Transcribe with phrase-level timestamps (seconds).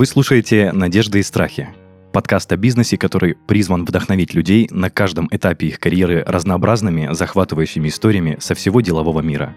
[0.00, 1.68] Вы слушаете «Надежды и страхи»—
[2.14, 8.38] подкаст о бизнесе, который призван вдохновить людей на каждом этапе их карьеры разнообразными, захватывающими историями
[8.40, 9.54] со всего делового мира.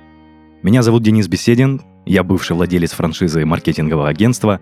[0.62, 4.60] Меня зовут Денис Беседин, я бывший владелец франшизы маркетингового агентства,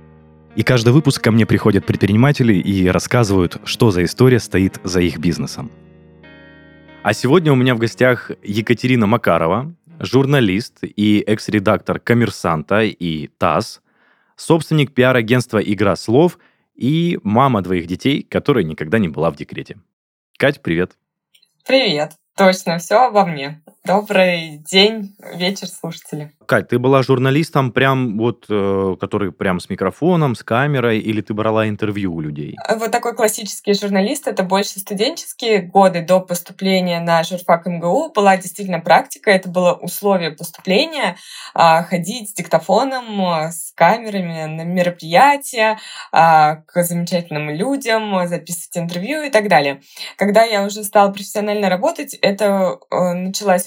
[0.55, 5.17] и каждый выпуск ко мне приходят предприниматели и рассказывают, что за история стоит за их
[5.17, 5.71] бизнесом.
[7.01, 13.81] А сегодня у меня в гостях Екатерина Макарова, журналист и экс-редактор «Коммерсанта» и ТАСС,
[14.35, 16.39] собственник пиар-агентства «Игра слов»
[16.75, 19.79] и мама двоих детей, которая никогда не была в декрете.
[20.37, 20.97] Кать, привет.
[21.65, 22.13] Привет.
[22.35, 23.61] Точно, все обо мне.
[23.83, 26.31] Добрый день, вечер, слушатели.
[26.45, 31.33] Кать, ты была журналистом прям вот, э, который прям с микрофоном, с камерой, или ты
[31.33, 32.57] брала интервью у людей?
[32.69, 38.11] Вот такой классический журналист, это больше студенческие годы до поступления на журфак МГУ.
[38.13, 41.15] Была действительно практика, это было условие поступления,
[41.55, 45.79] а, ходить с диктофоном, с камерами на мероприятия,
[46.11, 49.81] а, к замечательным людям, записывать интервью и так далее.
[50.17, 53.13] Когда я уже стала профессионально работать, это э,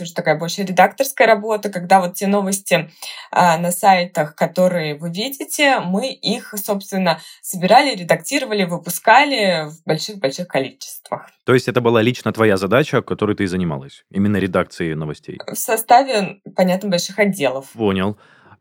[0.05, 2.91] началась уже такая больше редакторская работа, когда вот те новости
[3.31, 11.31] а, на сайтах, которые вы видите, мы их, собственно, собирали, редактировали, выпускали в больших-больших количествах.
[11.45, 14.05] То есть это была лично твоя задача, которой ты занималась?
[14.11, 15.39] Именно редакцией новостей?
[15.47, 17.71] В составе, понятно, больших отделов.
[17.73, 18.17] Понял.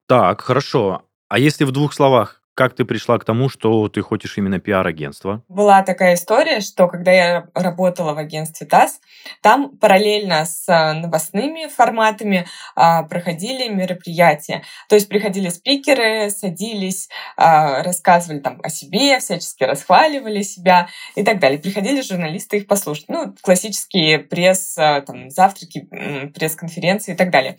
[0.07, 1.03] Так, хорошо.
[1.30, 5.44] А если в двух словах, как ты пришла к тому, что ты хочешь именно пиар-агентство?
[5.48, 9.00] Была такая история, что когда я работала в агентстве ТАСС,
[9.42, 14.64] там параллельно с а, новостными форматами а, проходили мероприятия.
[14.88, 21.40] То есть приходили спикеры, садились, а, рассказывали там о себе, всячески расхваливали себя и так
[21.40, 21.59] далее.
[21.59, 23.06] Приходили журналисты их послушать.
[23.08, 25.88] Ну, классические пресс, там, завтраки,
[26.34, 27.58] пресс-конференции и так далее.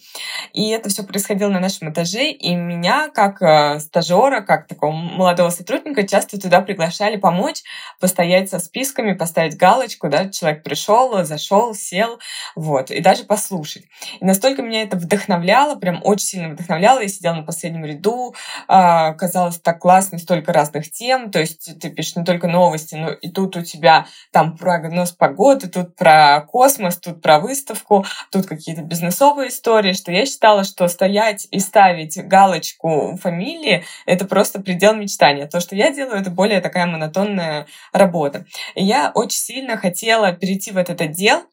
[0.53, 5.50] И это все происходило на нашем этаже, и меня как стажера, как такого такого молодого
[5.50, 7.62] сотрудника часто туда приглашали помочь,
[8.00, 12.19] постоять со списками, поставить галочку, да, человек пришел, зашел, сел,
[12.55, 13.84] вот, и даже послушать.
[14.21, 18.34] И настолько меня это вдохновляло, прям очень сильно вдохновляло, я сидела на последнем ряду,
[18.69, 23.11] э, казалось так классно, столько разных тем, то есть ты пишешь не только новости, но
[23.11, 28.83] и тут у тебя там прогноз погоды, тут про космос, тут про выставку, тут какие-то
[28.83, 35.46] бизнесовые истории, что я считала, что стоять и ставить галочку фамилии, это просто предел мечтания.
[35.46, 38.44] То, что я делаю, это более такая монотонная работа.
[38.74, 41.44] И я очень сильно хотела перейти в этот отдел,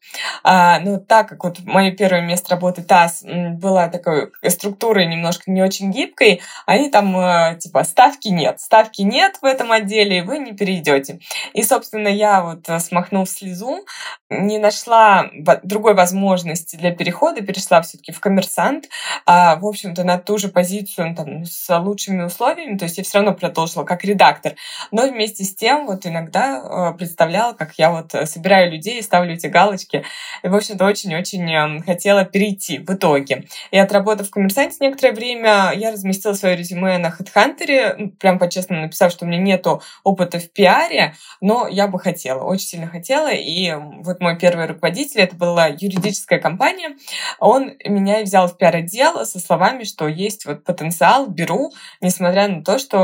[0.42, 5.62] а, но так как вот мое первое место работы ТАСС была такой структурой немножко не
[5.62, 10.38] очень гибкой, они там э, типа ставки нет, ставки нет в этом отделе, и вы
[10.38, 11.20] не перейдете.
[11.52, 13.84] И, собственно, я вот э, смахнув слезу,
[14.30, 15.30] не нашла
[15.62, 18.88] другой возможности для перехода, перешла все-таки в коммерсант,
[19.26, 23.18] а, в общем-то, на ту же позицию там, с лучшими условиями, то есть я все
[23.18, 24.54] равно продолжила как редактор.
[24.90, 29.34] Но вместе с тем вот иногда э, представляла, как я вот э, собираю людей, ставлю
[29.34, 30.02] эти галочки.
[30.42, 33.44] И, в общем-то, очень-очень эм, хотела перейти в итоге.
[33.70, 39.12] И отработав в коммерсанте некоторое время, я разместила свое резюме на HeadHunter, прям по-честному написав,
[39.12, 43.30] что у меня нету опыта в пиаре, но я бы хотела, очень сильно хотела.
[43.30, 46.96] И вот мой первый руководитель, это была юридическая компания,
[47.40, 52.78] он меня взял в пиар-отдел со словами, что есть вот потенциал, беру, несмотря на то,
[52.78, 53.01] что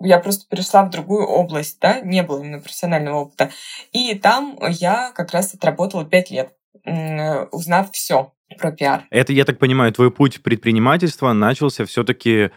[0.00, 3.50] я просто перешла в другую область, да, не было именно профессионального опыта.
[3.92, 6.54] И там я как раз отработала пять лет,
[7.52, 9.04] узнав все про пиар.
[9.10, 12.50] Это, я так понимаю, твой путь предпринимательства начался все-таки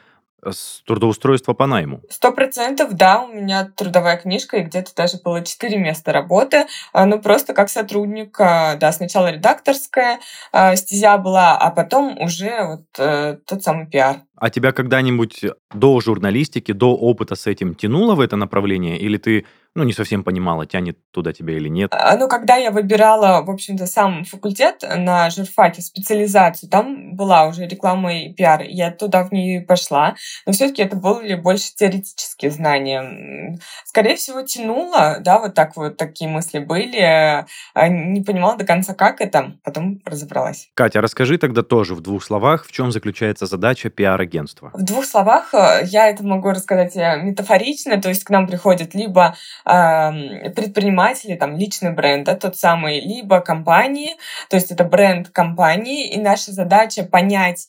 [0.51, 2.01] с трудоустройства по найму?
[2.09, 7.05] Сто процентов, да, у меня трудовая книжка, и где-то даже было четыре места работы, а,
[7.05, 10.19] ну, просто как сотрудник, а, да, сначала редакторская
[10.51, 14.17] а, стезя была, а потом уже вот э, тот самый пиар.
[14.35, 18.99] А тебя когда-нибудь до журналистики, до опыта с этим тянуло в это направление?
[18.99, 21.91] Или ты ну, не совсем понимала, тянет туда тебя или нет?
[21.93, 27.67] А, ну, когда я выбирала, в общем-то, сам факультет на журфаке, специализацию, там была уже
[27.67, 30.15] реклама и пиар, я туда в нее и пошла,
[30.45, 33.59] но все-таки это были больше теоретические знания.
[33.83, 38.93] Скорее всего, тянуло, да, вот так вот такие мысли были, а, не понимала до конца,
[38.93, 40.69] как это, потом разобралась.
[40.73, 44.71] Катя, расскажи тогда тоже в двух словах, в чем заключается задача пиар-агентства?
[44.73, 48.95] В двух словах э, я это могу рассказать э, метафорично, то есть к нам приходят
[48.95, 49.35] либо
[49.65, 54.15] предприниматели, там, личный бренд, да, тот самый, либо компании,
[54.49, 57.67] то есть это бренд компании, и наша задача понять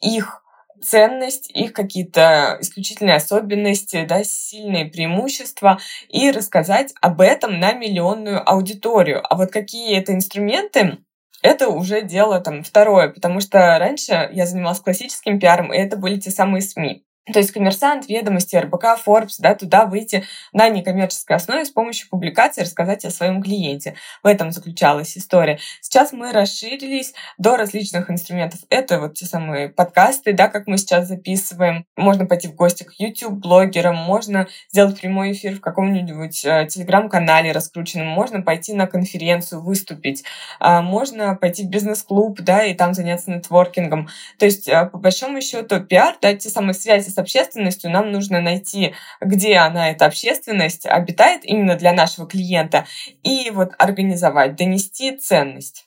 [0.00, 0.42] их
[0.80, 5.78] ценность, их какие-то исключительные особенности, да, сильные преимущества
[6.08, 9.22] и рассказать об этом на миллионную аудиторию.
[9.28, 10.98] А вот какие это инструменты,
[11.42, 16.18] это уже дело там второе, потому что раньше я занималась классическим пиаром, и это были
[16.18, 17.04] те самые СМИ.
[17.30, 22.62] То есть коммерсант, ведомости, РБК, Forbes, да, туда выйти на некоммерческой основе с помощью публикации
[22.62, 23.94] рассказать о своем клиенте.
[24.24, 25.60] В этом заключалась история.
[25.80, 28.58] Сейчас мы расширились до различных инструментов.
[28.70, 31.86] Это вот те самые подкасты, да, как мы сейчас записываем.
[31.96, 38.08] Можно пойти в гости к YouTube-блогерам, можно сделать прямой эфир в каком-нибудь э, телеграм-канале раскрученном,
[38.08, 40.24] можно пойти на конференцию, выступить,
[40.58, 44.08] э, можно пойти в бизнес-клуб, да, и там заняться нетворкингом.
[44.38, 48.40] То есть, э, по большому счету, пиар, да, те самые связи с общественностью, нам нужно
[48.40, 52.86] найти, где она, эта общественность, обитает именно для нашего клиента,
[53.22, 55.86] и вот организовать, донести ценность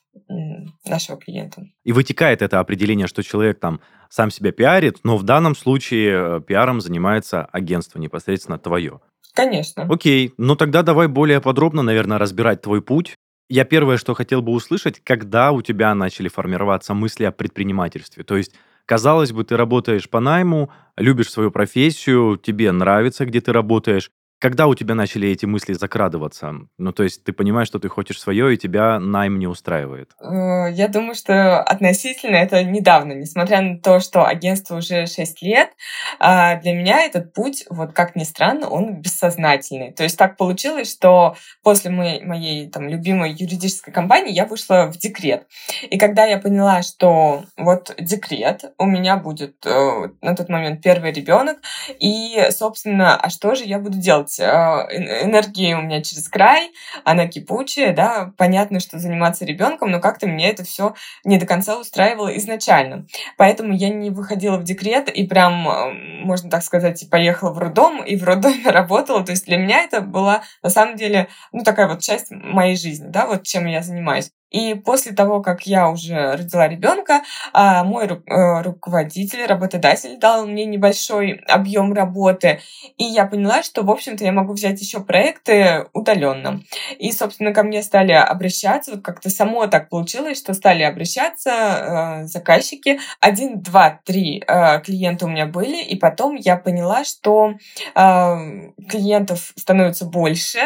[0.85, 1.63] нашего клиента.
[1.83, 6.41] И вытекает это определение, что человек там сам себя пиарит, но в данном случае э,
[6.41, 9.01] пиаром занимается агентство непосредственно твое.
[9.33, 9.87] Конечно.
[9.89, 13.15] Окей, ну тогда давай более подробно, наверное, разбирать твой путь.
[13.49, 18.23] Я первое, что хотел бы услышать, когда у тебя начали формироваться мысли о предпринимательстве.
[18.23, 18.53] То есть
[18.85, 24.11] Казалось бы, ты работаешь по найму, любишь свою профессию, тебе нравится, где ты работаешь,
[24.45, 26.53] когда у тебя начали эти мысли закрадываться?
[26.77, 30.11] Ну, то есть ты понимаешь, что ты хочешь свое, и тебя найм не устраивает?
[30.21, 33.13] Э, я думаю, что относительно это недавно.
[33.13, 35.69] Несмотря на то, что агентство уже 6 лет,
[36.19, 39.91] а, для меня этот путь, вот как ни странно, он бессознательный.
[39.93, 44.97] То есть так получилось, что после моей, моей там, любимой юридической компании я вышла в
[44.99, 45.47] декрет.
[45.89, 51.11] И когда я поняла, что вот декрет, у меня будет э, на тот момент первый
[51.13, 51.57] ребенок,
[51.99, 54.34] и, собственно, а что же я буду делать?
[54.37, 54.39] Делать.
[54.39, 56.71] А, энергии у меня через край,
[57.03, 61.79] она кипучая, да, понятно, что заниматься ребенком, но как-то мне это все не до конца
[61.79, 63.05] устраивало изначально.
[63.37, 68.03] Поэтому я не выходила в декрет и прям, а, можно так сказать, поехала в роддом
[68.03, 69.23] и в роддоме работала.
[69.23, 73.07] То есть для меня это была на самом деле, ну, такая вот часть моей жизни,
[73.07, 74.31] да, вот чем я занимаюсь.
[74.55, 80.63] И после того, как я уже родила ребенка, а, мой э, руководитель, работодатель дал мне
[80.63, 82.61] небольшой объем работы,
[82.95, 86.61] и я поняла, что, в общем-то, я могу взять еще проекты удаленно.
[86.97, 92.25] И, собственно, ко мне стали обращаться, вот как-то само так получилось, что стали обращаться э,
[92.27, 93.01] заказчики.
[93.19, 97.55] Один, два, три э, клиента у меня были, и потом я поняла, что
[97.93, 100.59] клиентов становится больше,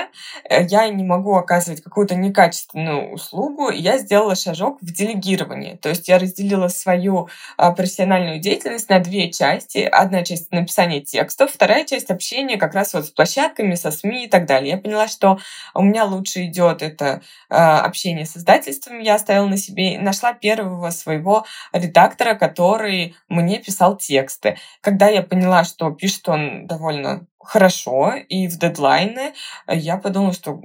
[0.49, 5.75] я не могу оказывать какую-то некачественную услугу, я сделала шажок в делегировании.
[5.75, 9.79] То есть я разделила свою а, профессиональную деятельность на две части.
[9.79, 14.27] Одна часть написания текстов, вторая часть общения как раз вот с площадками, со СМИ и
[14.27, 14.71] так далее.
[14.71, 15.39] Я поняла, что
[15.73, 18.99] у меня лучше идет это а, общение с издательством.
[18.99, 24.57] Я оставила на себе, нашла первого своего редактора, который мне писал тексты.
[24.81, 29.33] Когда я поняла, что пишет он довольно хорошо и в дедлайны,
[29.67, 30.61] я подумала, что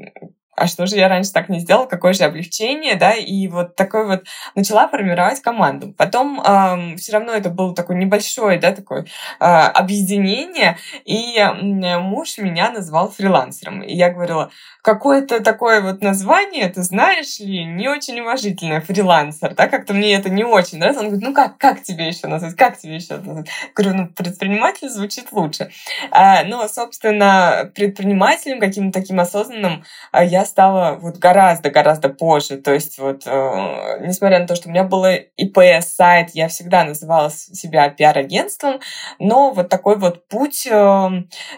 [0.56, 4.06] а что же я раньше так не сделала, какое же облегчение, да, и вот такой
[4.06, 4.24] вот
[4.54, 5.92] начала формировать команду.
[5.96, 9.06] Потом эм, все равно это было такое небольшое, да, такое
[9.40, 13.82] э, объединение, и э, муж меня назвал фрилансером.
[13.82, 14.50] И я говорила,
[14.82, 20.28] какое-то такое вот название, ты знаешь ли, не очень уважительное, фрилансер, да, как-то мне это
[20.28, 21.00] не очень нравится.
[21.00, 23.48] Он говорит, ну как, как тебе еще назвать, как тебе еще назвать?
[23.74, 25.70] Говорю, ну, предприниматель звучит лучше.
[26.10, 32.56] А, но, собственно, предпринимателем каким-то таким осознанным а, стала вот гораздо-гораздо позже.
[32.58, 37.30] То есть вот, э, несмотря на то, что у меня было ИП-сайт, я всегда называла
[37.30, 38.80] себя пиар-агентством,
[39.18, 41.10] но вот такой вот путь, э,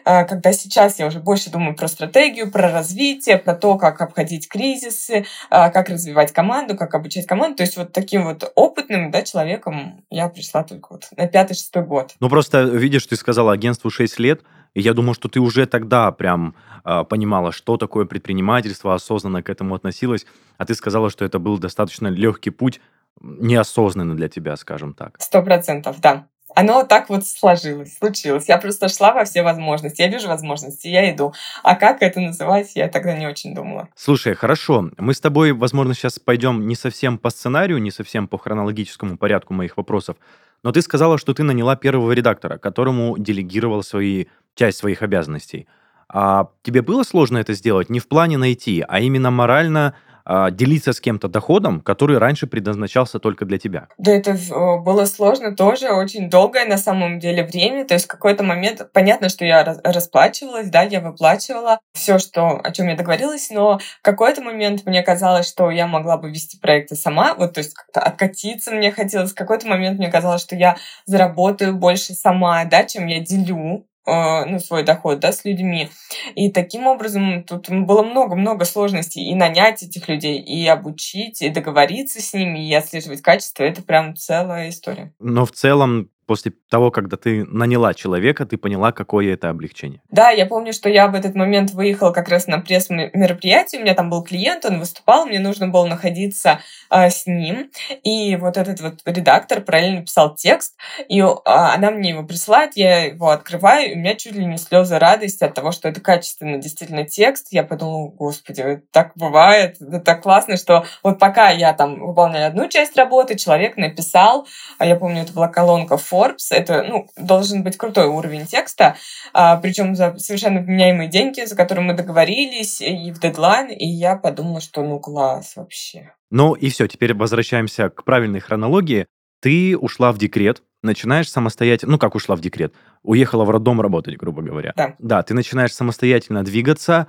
[0.04, 4.48] э, когда сейчас я уже больше думаю про стратегию, про развитие, про то, как обходить
[4.48, 7.56] кризисы, а, как развивать команду, как обучать команду.
[7.58, 12.14] То есть вот таким вот опытным да, человеком я пришла только вот на пятый-шестой год.
[12.20, 14.40] Ну просто, видишь, ты сказала агентству 6 лет,
[14.74, 16.54] и я думаю, что ты уже тогда прям
[16.84, 20.26] э, понимала, что такое предпринимательство, осознанно к этому относилась,
[20.58, 22.80] а ты сказала, что это был достаточно легкий путь,
[23.20, 25.16] неосознанно для тебя, скажем так.
[25.18, 28.48] Сто процентов, да оно так вот сложилось, случилось.
[28.48, 30.00] Я просто шла во все возможности.
[30.00, 31.34] Я вижу возможности, я иду.
[31.62, 33.88] А как это называть, я тогда не очень думала.
[33.94, 34.90] Слушай, хорошо.
[34.96, 39.52] Мы с тобой, возможно, сейчас пойдем не совсем по сценарию, не совсем по хронологическому порядку
[39.52, 40.16] моих вопросов.
[40.62, 45.66] Но ты сказала, что ты наняла первого редактора, которому делегировал свои, часть своих обязанностей.
[46.08, 49.94] А тебе было сложно это сделать не в плане найти, а именно морально
[50.28, 53.86] а, делиться с кем-то доходом, который раньше предназначался только для тебя?
[53.96, 54.36] Да, это
[54.84, 57.84] было сложно тоже, очень долгое на самом деле время.
[57.84, 62.72] То есть в какой-то момент, понятно, что я расплачивалась, да, я выплачивала все, что, о
[62.72, 66.96] чем я договорилась, но в какой-то момент мне казалось, что я могла бы вести проекты
[66.96, 69.30] сама, вот, то есть как-то откатиться мне хотелось.
[69.30, 74.58] В какой-то момент мне казалось, что я заработаю больше сама, да, чем я делю ну,
[74.58, 75.88] свой доход, да, с людьми.
[76.34, 79.24] И таким образом тут было много-много сложностей.
[79.24, 83.64] И нанять этих людей, и обучить, и договориться с ними, и отслеживать качество.
[83.64, 85.12] Это прям целая история.
[85.18, 90.00] Но в целом после того, когда ты наняла человека, ты поняла, какое это облегчение?
[90.10, 93.94] Да, я помню, что я в этот момент выехала как раз на пресс-мероприятие, у меня
[93.94, 97.70] там был клиент, он выступал, мне нужно было находиться э, с ним,
[98.02, 100.76] и вот этот вот редактор параллельно писал текст,
[101.08, 104.58] и э, она мне его присылает, я его открываю, и у меня чуть ли не
[104.58, 107.48] слезы радости от того, что это качественный действительно текст.
[107.50, 112.68] Я подумала, господи, так бывает, это так классно, что вот пока я там выполняю одну
[112.68, 114.46] часть работы, человек написал,
[114.78, 118.96] а я помню, это была колонка Forbes, это, ну, должен быть крутой уровень текста,
[119.32, 124.16] а, причем за совершенно вменяемые деньги, за которые мы договорились, и в дедлайн, и я
[124.16, 126.12] подумала, что ну класс вообще.
[126.30, 129.06] Ну и все, теперь возвращаемся к правильной хронологии.
[129.40, 134.16] Ты ушла в декрет, начинаешь самостоятельно, ну как ушла в декрет, уехала в роддом работать,
[134.16, 134.72] грубо говоря.
[134.76, 134.94] Да.
[134.98, 137.08] Да, ты начинаешь самостоятельно двигаться,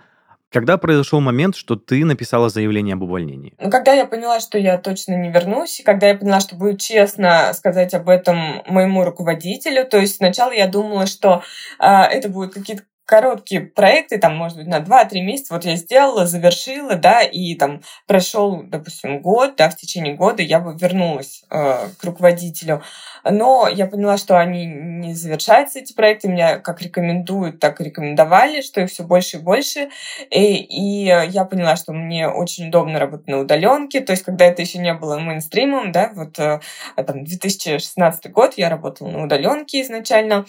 [0.52, 3.54] когда произошел момент, что ты написала заявление об увольнении?
[3.60, 6.80] Ну, когда я поняла, что я точно не вернусь, и когда я поняла, что будет
[6.80, 11.44] честно сказать об этом моему руководителю, то есть сначала я думала, что
[11.80, 16.28] э, это будут какие-то короткие проекты, там, может быть, на 2-3 месяца, вот я сделала,
[16.28, 21.88] завершила, да, и там прошел, допустим, год, да, в течение года я бы вернулась э,
[21.98, 22.84] к руководителю.
[23.24, 28.62] Но я поняла, что они не завершаются, эти проекты, меня как рекомендуют, так и рекомендовали,
[28.62, 29.90] что их все больше и больше.
[30.30, 34.62] И, и я поняла, что мне очень удобно работать на удаленке, то есть когда это
[34.62, 36.60] еще не было мейнстримом, да, вот э,
[36.98, 40.46] там 2016 год я работала на удаленке изначально,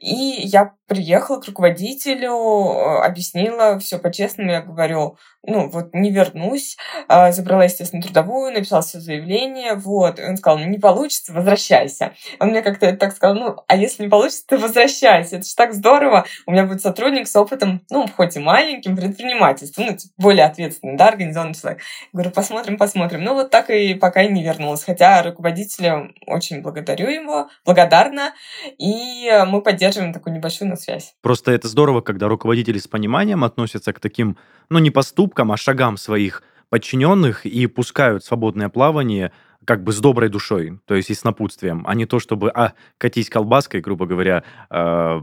[0.00, 6.76] и я приехала к руководителю, э, объяснила все по-честному, я говорю, ну, вот не вернусь,
[7.08, 12.14] а, забрала, естественно, трудовую, написала все заявление, вот, и он сказал, ну, не получится, возвращайся.
[12.40, 15.74] Он мне как-то так сказал, ну, а если не получится, ты возвращайся, это же так
[15.74, 20.44] здорово, у меня будет сотрудник с опытом, ну, хоть и маленьким, предпринимательством, ну, типа, более
[20.46, 21.80] ответственный, да, организованный человек.
[21.80, 23.22] Я говорю, посмотрим, посмотрим.
[23.22, 28.32] Ну, вот так и пока и не вернулась, хотя руководителя очень благодарю его, благодарна,
[28.78, 31.14] и мы поддерживаем такую небольшую на связь.
[31.22, 34.36] Просто это здорово, когда руководители с пониманием относятся к таким,
[34.70, 39.32] ну, не поступкам, а шагам своих подчиненных и пускают свободное плавание
[39.64, 42.74] как бы с доброй душой, то есть и с напутствием, а не то, чтобы, а,
[42.98, 45.20] катись колбаской, грубо говоря, э,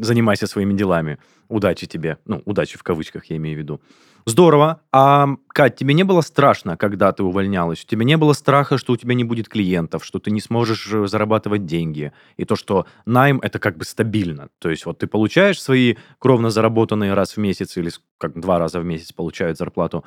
[0.00, 1.18] занимайся своими делами.
[1.48, 2.18] Удачи тебе.
[2.26, 3.80] Ну, удачи в кавычках я имею в виду.
[4.28, 4.82] Здорово.
[4.92, 7.82] А, Кать, тебе не было страшно, когда ты увольнялась?
[7.82, 10.86] У тебя не было страха, что у тебя не будет клиентов, что ты не сможешь
[10.92, 12.12] э, зарабатывать деньги?
[12.36, 14.50] И то, что найм– это как бы стабильно.
[14.58, 18.80] То есть вот ты получаешь свои кровно заработанные раз в месяц или как два раза
[18.80, 20.04] в месяц получают зарплату,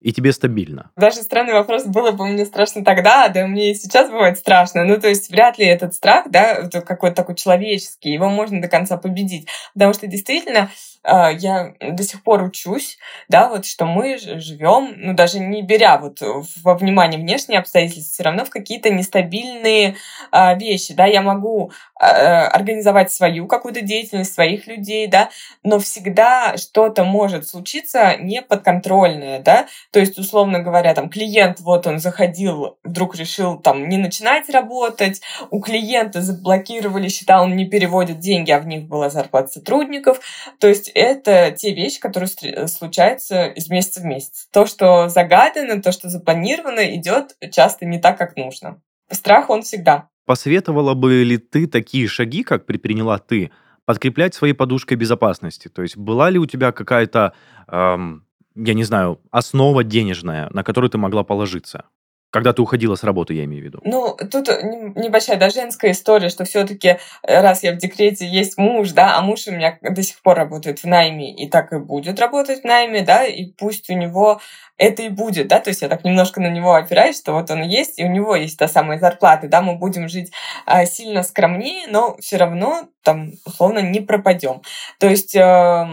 [0.00, 0.90] и тебе стабильно?
[0.96, 4.84] Даже странный вопрос, было бы мне страшно тогда, да мне и сейчас бывает страшно.
[4.84, 8.96] Ну, то есть вряд ли этот страх, да, какой-то такой человеческий, его можно до конца
[8.96, 9.46] победить.
[9.74, 10.70] Потому что действительно
[11.04, 16.20] я до сих пор учусь, да, вот что мы живем, ну даже не беря вот
[16.62, 19.96] во внимание внешние обстоятельства, все равно в какие-то нестабильные
[20.30, 25.30] а, вещи, да, я могу а, организовать свою какую-то деятельность, своих людей, да,
[25.62, 31.98] но всегда что-то может случиться неподконтрольное, да, то есть, условно говоря, там клиент, вот он
[31.98, 38.50] заходил, вдруг решил там не начинать работать, у клиента заблокировали счета, он не переводит деньги,
[38.50, 40.20] а в них была зарплата сотрудников,
[40.58, 42.28] то есть это те вещи, которые
[42.68, 44.48] случаются из месяца в месяц.
[44.52, 48.80] То, что загадано, то, что запланировано, идет часто не так, как нужно.
[49.10, 50.08] Страх он всегда.
[50.26, 53.50] Посоветовала бы ли ты такие шаги, как предприняла ты,
[53.84, 55.68] подкреплять своей подушкой безопасности?
[55.68, 57.32] То есть была ли у тебя какая-то,
[57.66, 61.86] эм, я не знаю, основа денежная, на которую ты могла положиться?
[62.30, 63.80] Когда ты уходила с работы, я имею в виду.
[63.84, 68.56] Ну, тут небольшая, да, женская история, что все таки э, раз я в декрете, есть
[68.56, 71.78] муж, да, а муж у меня до сих пор работает в найме и так и
[71.78, 74.40] будет работать в найме, да, и пусть у него
[74.80, 77.62] это и будет, да, то есть я так немножко на него опираюсь, что вот он
[77.62, 80.32] есть, и у него есть та самая зарплата, да, мы будем жить
[80.64, 84.62] а, сильно скромнее, но все равно там условно не пропадем.
[84.98, 85.84] То есть, э,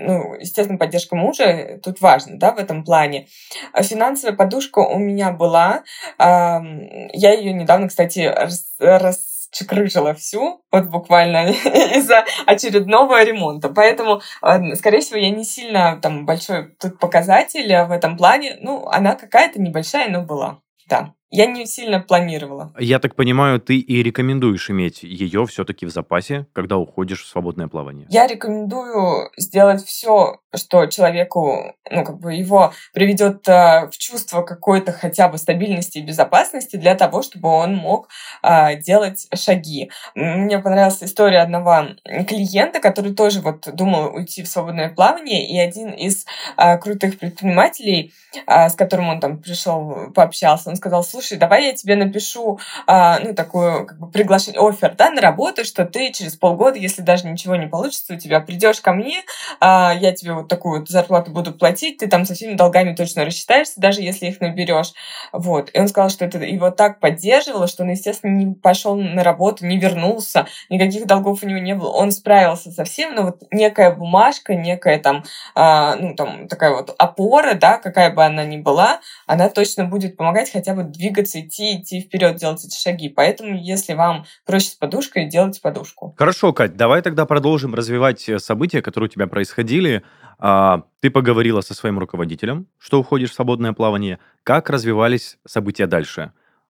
[0.00, 3.28] ну, естественно, поддержка мужа тут важна, да, в этом плане.
[3.72, 5.82] А финансовая подушка у меня была, э,
[6.18, 11.50] я ее недавно, кстати, рас, рас чекрыжила всю, вот буквально
[11.96, 13.68] из-за очередного ремонта.
[13.68, 18.56] Поэтому, э, скорее всего, я не сильно там большой тут показатель в этом плане.
[18.60, 20.60] Ну, она какая-то небольшая, но была.
[20.88, 21.14] Да.
[21.30, 22.72] Я не сильно планировала.
[22.76, 27.68] Я так понимаю, ты и рекомендуешь иметь ее все-таки в запасе, когда уходишь в свободное
[27.68, 28.06] плавание.
[28.10, 34.90] Я рекомендую сделать все, что человеку, ну, как бы его приведет э, в чувство какой-то
[34.90, 38.08] хотя бы стабильности и безопасности для того, чтобы он мог
[38.42, 39.92] э, делать шаги.
[40.16, 41.90] Мне понравилась история одного
[42.26, 48.12] клиента, который тоже вот думал уйти в свободное плавание, и один из э, крутых предпринимателей,
[48.48, 52.58] э, с которым он там пришел, пообщался, он сказал, слушай, слушай, давай я тебе напишу,
[52.86, 57.02] а, ну, такую, как бы, приглашение, офер, да, на работу, что ты через полгода, если
[57.02, 59.22] даже ничего не получится у тебя, придешь ко мне,
[59.60, 63.24] а, я тебе вот такую вот зарплату буду платить, ты там со всеми долгами точно
[63.24, 64.92] рассчитаешься, даже если их наберешь.
[65.32, 65.70] Вот.
[65.74, 69.66] И он сказал, что это его так поддерживало, что он, естественно, не пошел на работу,
[69.66, 71.90] не вернулся, никаких долгов у него не было.
[71.90, 75.24] Он справился со всем, но вот некая бумажка, некая там,
[75.54, 80.16] а, ну, там, такая вот опора, да, какая бы она ни была, она точно будет
[80.16, 83.08] помогать хотя бы двигаться, идти, идти вперед, делать эти шаги.
[83.08, 86.14] Поэтому, если вам проще с подушкой, делайте подушку.
[86.18, 90.02] Хорошо, Кать, давай тогда продолжим развивать э, события, которые у тебя происходили.
[90.38, 94.18] А, ты поговорила со своим руководителем, что уходишь в свободное плавание.
[94.42, 96.32] Как развивались события дальше?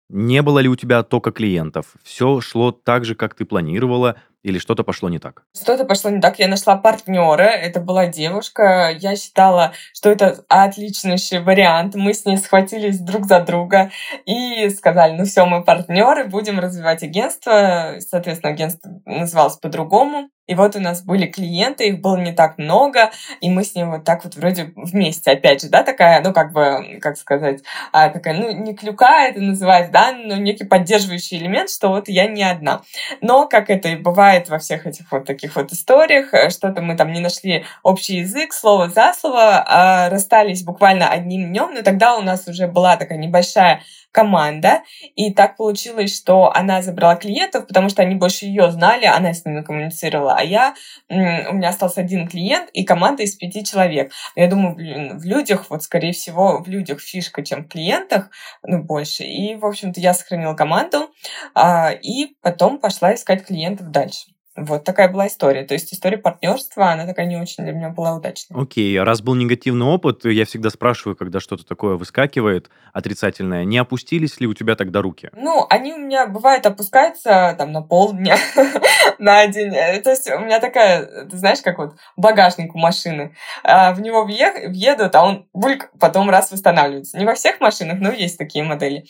[0.10, 1.96] Не было ли у тебя тока клиентов?
[2.04, 5.42] Все шло так же, как ты планировала, или что-то пошло не так?
[5.60, 6.38] Что-то пошло не так.
[6.38, 7.42] Я нашла партнера.
[7.42, 8.96] Это была девушка.
[8.96, 11.96] Я считала, что это отличнейший вариант.
[11.96, 13.90] Мы с ней схватились друг за друга
[14.28, 17.96] и сказали, ну все, мы партнеры, будем развивать агентство.
[17.98, 20.30] Соответственно, агентство называлось по-другому.
[20.48, 23.12] И вот у нас были клиенты, их было не так много,
[23.42, 26.54] и мы с ним вот так вот вроде вместе, опять же, да, такая, ну, как
[26.54, 31.70] бы, как сказать, а, такая, ну, не клюка это называть, да, но некий поддерживающий элемент,
[31.70, 32.82] что вот я не одна.
[33.22, 36.96] Но, как это и бывает во всех этих вот таких вот историях, э, что-то мы
[36.96, 42.18] там не нашли общий язык, слово за слово, а расстались буквально одним днем, но тогда
[42.18, 43.82] у нас уже была такая небольшая
[44.16, 44.84] команда,
[45.16, 49.44] и так получилось, что она забрала клиентов, потому что они больше ее знали, она с
[49.44, 50.74] ними коммуницировала, а я,
[51.10, 54.14] у меня остался один клиент и команда из пяти человек.
[54.38, 58.30] Я думаю, блин, в людях, вот скорее всего, в людях фишка, чем в клиентах,
[58.64, 59.24] ну, больше.
[59.24, 61.10] И, в общем-то, я сохранила команду,
[61.54, 64.35] а, и потом пошла искать клиентов дальше.
[64.56, 65.66] Вот такая была история.
[65.66, 68.62] То есть история партнерства, она такая не очень для меня была удачная.
[68.62, 73.78] Окей, а раз был негативный опыт, я всегда спрашиваю, когда что-то такое выскакивает отрицательное, не
[73.78, 75.30] опустились ли у тебя тогда руки?
[75.36, 78.38] Ну, они у меня, бывает, опускаются там на полдня,
[79.20, 79.76] на день.
[79.76, 83.36] Э, то есть у меня такая, ты знаешь, как вот багажник у машины.
[83.64, 87.18] А, в него въедут, а он бульк потом раз восстанавливается.
[87.18, 89.06] Не во всех машинах, но есть такие модели.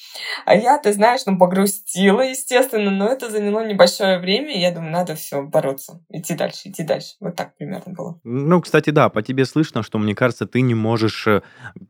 [0.45, 4.91] А я, ты знаешь, ну, погрустила, естественно, но это заняло небольшое время, и я думаю,
[4.91, 7.15] надо все все, бороться, идти дальше, идти дальше.
[7.19, 8.19] Вот так примерно было.
[8.23, 11.41] Ну, кстати, да, по тебе слышно, что, мне кажется, ты не можешь э,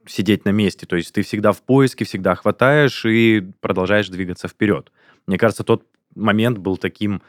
[0.05, 0.86] сидеть на месте.
[0.86, 4.91] То есть ты всегда в поиске, всегда хватаешь и продолжаешь двигаться вперед.
[5.27, 5.84] Мне кажется, тот
[6.15, 7.21] момент был таким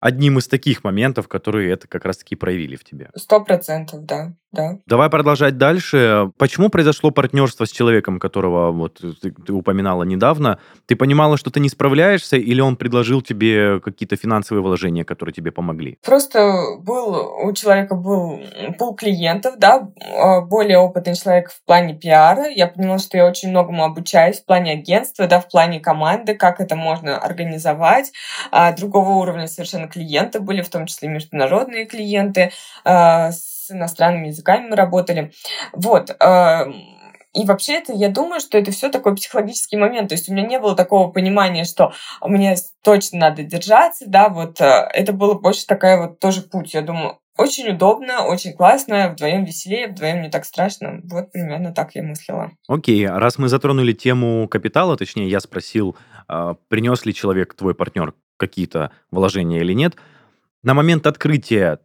[0.00, 3.10] одним из таких моментов, которые это как раз-таки проявили в тебе.
[3.14, 4.78] Сто процентов, да да.
[4.86, 6.30] Давай продолжать дальше.
[6.38, 10.58] Почему произошло партнерство с человеком, которого вот ты, ты упоминала недавно?
[10.86, 15.52] Ты понимала, что ты не справляешься, или он предложил тебе какие-то финансовые вложения, которые тебе
[15.52, 15.98] помогли?
[16.02, 18.40] Просто был у человека был
[18.78, 22.48] пул клиентов, да, а, более опытный человек в плане пиара.
[22.48, 26.60] Я поняла, что я очень многому обучаюсь в плане агентства, да, в плане команды, как
[26.60, 28.12] это можно организовать.
[28.50, 32.52] А другого уровня совершенно клиенты были, в том числе международные клиенты
[32.84, 35.32] а, с иностранными языками мы работали.
[35.72, 36.14] Вот.
[36.20, 36.98] Эм,
[37.34, 40.08] и вообще это, я думаю, что это все такой психологический момент.
[40.08, 44.60] То есть у меня не было такого понимания, что мне точно надо держаться, да, вот
[44.60, 46.74] э, это было больше такая вот тоже путь.
[46.74, 51.00] Я думаю, очень удобно, очень классно, вдвоем веселее, вдвоем не так страшно.
[51.04, 52.50] Вот примерно так я мыслила.
[52.66, 55.96] Окей, раз мы затронули тему капитала, точнее, я спросил,
[56.68, 59.96] принес ли человек, твой партнер, какие-то вложения или нет.
[60.62, 61.80] На момент открытия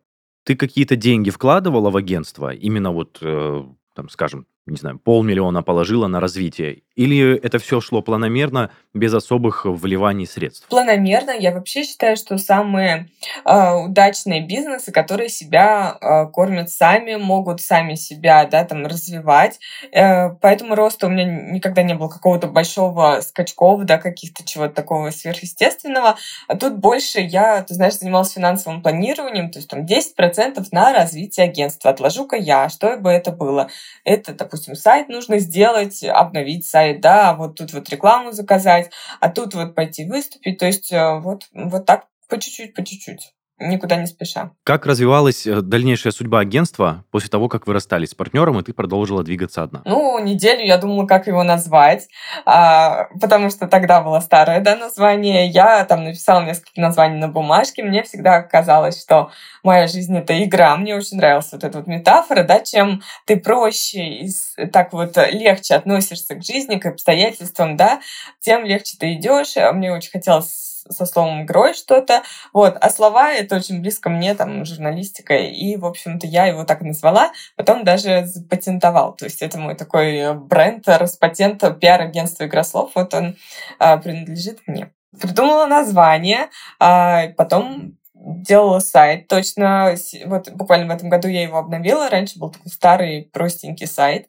[0.46, 3.64] ты какие-то деньги вкладывала в агентство, именно вот, э,
[3.94, 6.84] там, скажем, не знаю, полмиллиона положила на развитие?
[6.96, 10.68] Или это все шло планомерно, без особых вливаний средств?
[10.70, 11.32] Планомерно.
[11.32, 13.10] Я вообще считаю, что самые
[13.46, 19.60] э, удачные бизнесы, которые себя э, кормят сами, могут сами себя да, там, развивать.
[19.92, 25.10] Э, поэтому роста у меня никогда не было какого-то большого скачков, да, каких-то чего-то такого
[25.10, 26.16] сверхъестественного.
[26.48, 31.46] А тут больше я, ты знаешь, занималась финансовым планированием, то есть там 10% на развитие
[31.46, 31.90] агентства.
[31.90, 33.70] Отложу-ка я, что бы это было.
[34.04, 39.30] Это, допустим, сайт нужно сделать, обновить сайт, да, а вот тут вот рекламу заказать, а
[39.30, 40.60] тут вот пойти выступить.
[40.60, 44.52] То есть э, вот, вот так по чуть-чуть, по чуть-чуть никуда не спеша.
[44.64, 48.74] Как развивалась э, дальнейшая судьба агентства после того, как вы расстались с партнером, и ты
[48.74, 49.82] продолжила двигаться одна?
[49.86, 52.08] Ну, неделю я думала, как его назвать,
[52.46, 55.48] а, потому что тогда было старое да, название.
[55.48, 57.84] Я там написала несколько названий на бумажке.
[57.84, 59.32] Мне всегда казалось, что
[59.64, 60.76] моя жизнь— это игра.
[60.76, 64.30] Мне очень нравилась вот эта вот метафора, да, чем ты проще и
[64.72, 68.02] так вот легче относишься к жизни, к обстоятельствам, да,
[68.40, 69.56] тем легче ты идешь.
[69.74, 72.24] Мне очень хотелось со словом «грой» что-то.
[72.54, 72.78] Вот.
[72.80, 75.36] А слова— это очень близко мне, там, журналистика.
[75.36, 77.32] И, в общем-то, я его так назвала.
[77.56, 79.16] Потом даже запатентовал.
[79.16, 82.92] То есть это мой такой бренд, распатент, пиар-агентство «Игрослов».
[82.96, 83.36] Вот он
[83.80, 91.28] а, принадлежит мне придумала название, а потом делала сайт, точно, вот буквально в этом году
[91.28, 94.28] я его обновила, раньше был такой старый простенький сайт,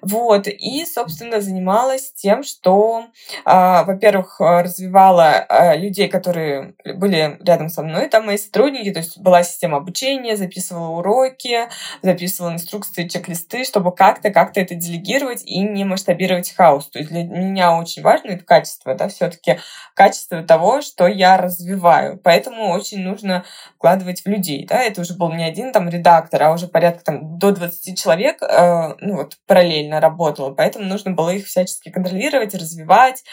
[0.00, 3.06] вот, и, собственно, занималась тем, что,
[3.44, 9.18] э, во-первых, развивала э, людей, которые были рядом со мной, там мои сотрудники, то есть
[9.18, 11.68] была система обучения, записывала уроки,
[12.02, 16.88] записывала инструкции, чек-листы, чтобы как-то, как-то это делегировать и не масштабировать хаос.
[16.88, 19.58] То есть для меня очень важно это качество, да, все-таки
[19.94, 22.18] качество того, что я развиваю.
[22.22, 23.35] Поэтому очень нужно
[23.76, 27.38] вкладывать в людей, да, это уже был не один там редактор, а уже порядка там
[27.38, 33.24] до 20 человек, э, ну вот, параллельно работало, поэтому нужно было их всячески контролировать, развивать,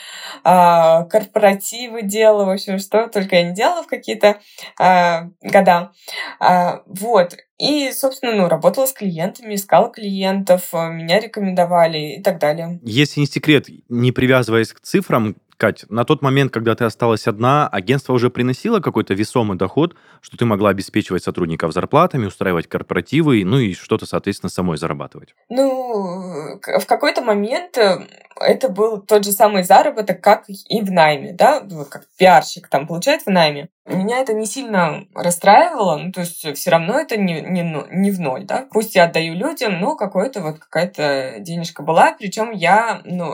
[0.44, 4.38] э, корпоративы делала, в общем, что только я не делала в какие-то
[4.80, 5.92] э, года.
[6.40, 12.80] Э, вот, и, собственно, ну, работала с клиентами, искала клиентов, меня рекомендовали и так далее.
[12.84, 17.68] Если не секрет, не привязываясь к цифрам, Кать, на тот момент, когда ты осталась одна,
[17.68, 23.60] агентство уже приносило какой-то весомый доход, что ты могла обеспечивать сотрудников зарплатами, устраивать корпоративы, ну
[23.60, 25.36] и что-то, соответственно, самой зарабатывать?
[25.50, 28.08] Ну, в какой-то момент э,
[28.40, 33.24] это был тот же самый заработок, как и в найме, да, как пиарщик там получает
[33.24, 33.70] в найме.
[33.86, 38.20] Меня это не сильно расстраивало, ну, то есть все равно это не, не, не в
[38.22, 38.66] ноль, да.
[38.72, 43.34] Пусть я отдаю людям, но какой-то вот какая-то денежка была, причем я, ну,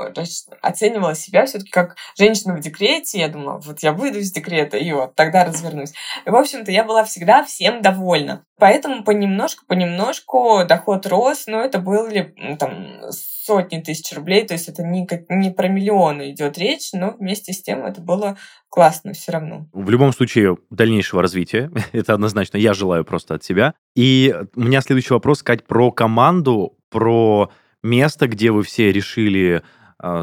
[0.61, 4.91] оценивала себя все-таки как женщина в декрете, я думала, вот я выйду из декрета, и
[4.91, 5.93] вот тогда развернусь.
[6.25, 8.43] И, в общем-то, я была всегда всем довольна.
[8.57, 13.01] Поэтому понемножку, понемножку доход рос, но это были там
[13.49, 17.63] сотни тысяч рублей, то есть это не, не про миллионы идет речь, но вместе с
[17.63, 18.37] тем это было
[18.69, 19.65] классно все равно.
[19.73, 23.73] В любом случае, дальнейшего развития, это однозначно я желаю просто от себя.
[23.95, 27.49] И у меня следующий вопрос, Кать, про команду, про
[27.81, 29.63] место, где вы все решили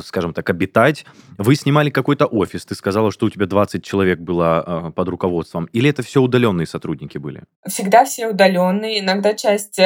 [0.02, 1.04] скажем так, обитать.
[1.38, 5.66] Вы снимали какой-то офис, ты сказала, что у тебя 20 человек было а, под руководством,
[5.66, 7.42] или это все удаленные сотрудники были?
[7.66, 9.78] Всегда все удаленные, иногда часть,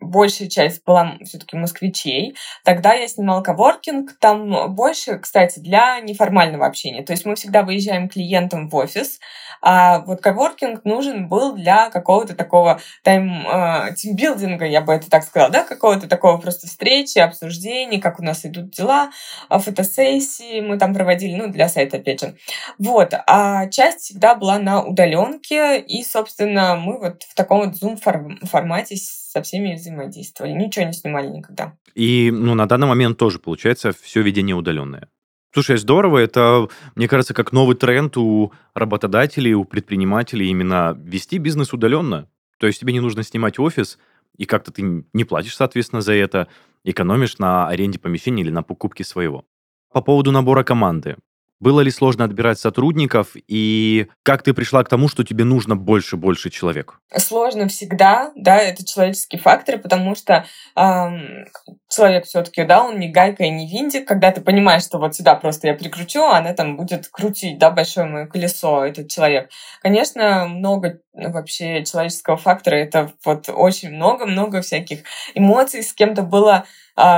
[0.00, 2.34] большая часть была все-таки москвичей.
[2.64, 7.02] Тогда я снимала коворкинг, там больше, кстати, для неформального общения.
[7.02, 9.20] То есть мы всегда выезжаем клиентам в офис,
[9.62, 15.22] а вот коворкинг нужен был для какого-то такого тайм, э, тимбилдинга, я бы это так
[15.22, 19.09] сказала, да, какого-то такого просто встречи, обсуждений, как у нас идут дела,
[19.58, 22.36] фотосессии мы там проводили, ну, для сайта, опять же.
[22.78, 23.12] Вот.
[23.26, 29.42] А часть всегда была на удаленке, и, собственно, мы вот в таком вот Zoom-формате со
[29.42, 30.52] всеми взаимодействовали.
[30.52, 31.76] Ничего не снимали никогда.
[31.94, 35.08] И, ну, на данный момент тоже, получается, все ведение удаленное.
[35.52, 36.18] Слушай, здорово.
[36.18, 42.28] Это, мне кажется, как новый тренд у работодателей, у предпринимателей именно вести бизнес удаленно.
[42.58, 43.98] То есть тебе не нужно снимать офис,
[44.36, 46.48] и как-то ты не платишь, соответственно, за это,
[46.84, 49.44] экономишь на аренде помещения или на покупке своего.
[49.92, 51.16] По поводу набора команды.
[51.60, 56.48] Было ли сложно отбирать сотрудников, и как ты пришла к тому, что тебе нужно больше-больше
[56.48, 56.98] человек?
[57.14, 61.44] Сложно всегда, да, это человеческий фактор, потому что эм,
[61.90, 65.34] человек все-таки, да, он не гайка и не винтик, когда ты понимаешь, что вот сюда
[65.34, 69.50] просто я прикручу, а она там будет крутить, да, большое мое колесо, этот человек.
[69.82, 75.00] Конечно, много вообще человеческого фактора, это вот очень много-много всяких
[75.34, 76.64] эмоций, с кем-то было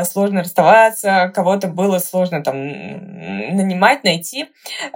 [0.05, 4.49] сложно расставаться, кого-то было сложно там нанимать, найти.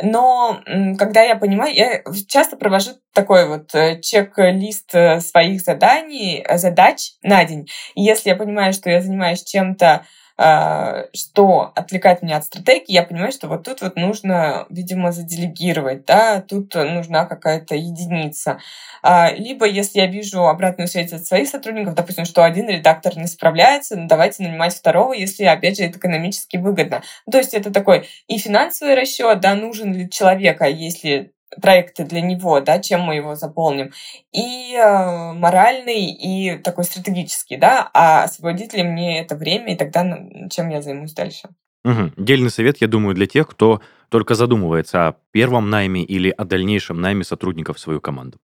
[0.02, 0.60] Но
[0.98, 7.12] когда я понимаю, я часто провожу такой вот э, чек-лист э, своих заданий, э, задач
[7.22, 7.66] на день.
[7.94, 10.02] И если я понимаю, что я занимаюсь чем-то а,
[10.38, 16.42] что отвлекает меня от стратегии, я понимаю, что вот тут вот нужно, видимо, заделегировать, да,
[16.42, 18.58] тут нужна какая-то единица.
[19.02, 23.26] А, либо, если я вижу обратную связь от своих сотрудников, допустим, что один редактор не
[23.26, 27.02] справляется, ну, давайте нанимать второго, если, опять же, это экономически выгодно.
[27.30, 32.20] То есть это такой и финансовый расчет, да, нужен ли человек, а если проекты для
[32.20, 33.92] него, да, чем мы его заполним,
[34.32, 40.04] и э, моральный, и такой стратегический, да, а освободит ли мне это время, и тогда
[40.50, 41.48] чем я займусь дальше.
[41.84, 42.12] Угу.
[42.16, 47.00] Дельный совет, я думаю, для тех, кто только задумывается о первом найме или о дальнейшем
[47.00, 48.38] найме сотрудников в свою команду.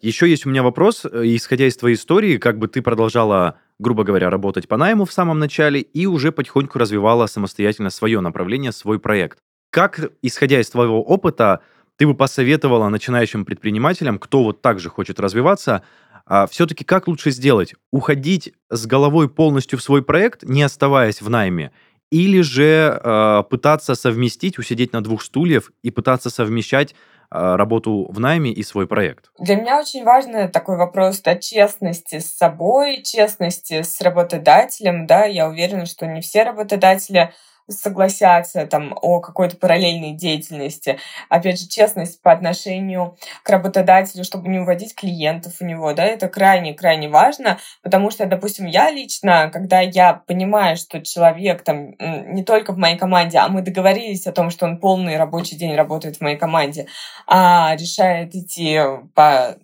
[0.00, 4.02] Еще есть у меня вопрос, э, исходя из твоей истории, как бы ты продолжала, грубо
[4.02, 8.98] говоря, работать по найму в самом начале и уже потихоньку развивала самостоятельно свое направление, свой
[8.98, 9.38] проект.
[9.70, 11.60] Как, исходя из твоего опыта,
[12.00, 15.82] ты бы посоветовала начинающим предпринимателям, кто вот так же хочет развиваться,
[16.24, 17.74] а все-таки как лучше сделать?
[17.92, 21.72] Уходить с головой полностью в свой проект, не оставаясь в найме,
[22.10, 26.94] или же э, пытаться совместить, усидеть на двух стульях и пытаться совмещать
[27.32, 29.30] а, работу в найме и свой проект?
[29.38, 35.06] Для меня очень важный такой вопрос о честности с собой, честности с работодателем.
[35.06, 37.34] Да, я уверена, что не все работодатели
[37.70, 40.98] согласятся там о какой-то параллельной деятельности.
[41.28, 46.28] Опять же, честность по отношению к работодателю, чтобы не уводить клиентов у него, да, это
[46.28, 52.72] крайне-крайне важно, потому что, допустим, я лично, когда я понимаю, что человек там не только
[52.72, 56.20] в моей команде, а мы договорились о том, что он полный рабочий день работает в
[56.20, 56.86] моей команде,
[57.26, 58.80] а решает идти
[59.14, 59.56] по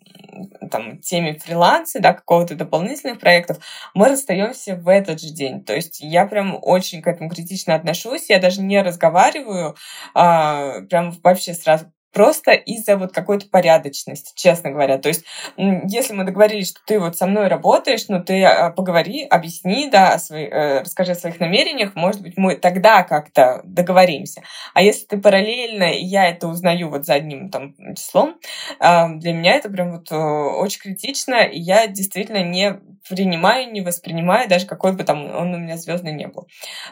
[0.71, 3.59] там, теме фриланса, да, какого-то дополнительных проектов,
[3.95, 5.65] мы расстаемся в этот же день.
[5.65, 9.77] То есть я прям очень к этому критично отношусь, я даже не разговариваю,
[10.15, 14.97] а, прям вообще сразу просто из-за вот какой-то порядочности, честно говоря.
[14.97, 15.27] То есть,
[15.59, 20.19] если мы договорились, что ты вот со мной работаешь, ну ты а, поговори, объясни, да,
[20.19, 24.41] свои, э, расскажи о своих намерениях, может быть, мы тогда как-то договоримся.
[24.73, 28.37] А если ты параллельно, и я это узнаю вот за одним там числом,
[28.81, 34.49] э, для меня это прям вот очень критично, и я действительно не принимаю, не воспринимаю,
[34.49, 36.49] даже какой бы там он у меня звездный не был.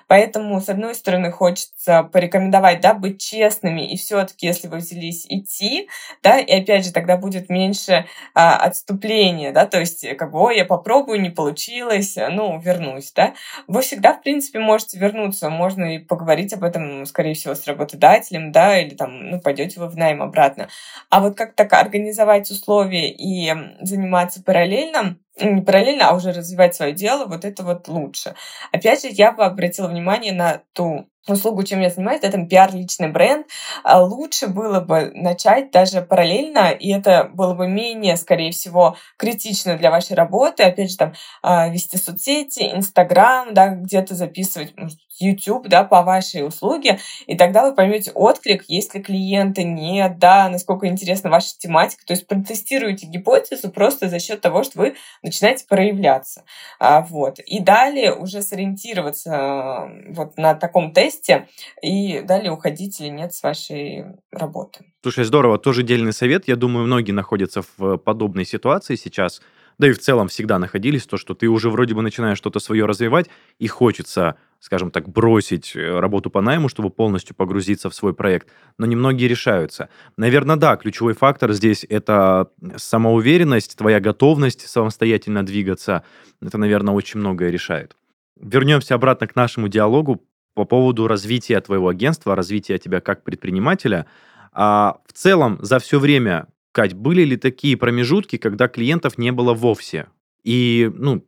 [0.07, 5.89] Поэтому, с одной стороны, хочется порекомендовать, да, быть честными, и все-таки, если вы взялись идти,
[6.23, 10.57] да, и опять же, тогда будет меньше а, отступления, да, то есть, как бы, ой,
[10.59, 13.35] я попробую, не получилось, ну, вернусь, да.
[13.69, 18.53] Вы всегда, в принципе, можете вернуться, можно и поговорить об этом, скорее всего, с работодателем,
[18.53, 20.69] да, или там, ну, пойдете вы в найм обратно.
[21.11, 27.27] А вот как так организовать условия и заниматься параллельно, параллельно, а уже развивать свое дело,
[27.27, 28.35] вот это вот лучше.
[28.73, 33.09] Опять же, я бы обратила внимание на ту услугу, чем я занимаюсь, это пиар личный
[33.11, 33.47] бренд,
[33.83, 39.77] а лучше было бы начать даже параллельно, и это было бы менее, скорее всего, критично
[39.79, 44.75] для вашей работы, опять же, там, а, вести соцсети, Инстаграм, да, где-то записывать,
[45.21, 50.49] YouTube, да, по вашей услуге, и тогда вы поймете отклик, есть ли клиенты, нет, да,
[50.49, 55.65] насколько интересна ваша тематика, то есть протестируете гипотезу просто за счет того, что вы начинаете
[55.69, 56.45] проявляться,
[56.79, 61.49] а, вот, и далее уже сориентироваться вот на таком тесте,
[61.83, 64.85] и далее уходить или нет с вашей работы.
[65.03, 65.59] Слушай, здорово.
[65.59, 66.49] Тоже дельный совет.
[66.49, 69.43] Я думаю, многие находятся в подобной ситуации сейчас,
[69.79, 72.87] да и в целом всегда находились, то, что ты уже вроде бы начинаешь что-то свое
[72.87, 73.27] развивать,
[73.59, 78.49] и хочется, скажем так, бросить э, работу по найму, чтобы полностью погрузиться в свой проект.
[78.79, 79.89] Но немногие решаются.
[80.17, 86.05] Наверное, да, ключевой фактор здесь это самоуверенность, твоя готовность самостоятельно двигаться.
[86.41, 87.97] Это, наверное, очень многое решает.
[88.41, 94.07] Вернемся обратно к нашему диалогу по поводу развития твоего агентства, развития тебя как предпринимателя.
[94.53, 99.55] А в целом за все время, Кать, были ли такие промежутки, когда клиентов не было
[99.55, 100.09] вовсе?
[100.43, 101.21] И, ну,